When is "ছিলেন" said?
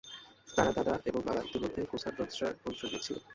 3.05-3.23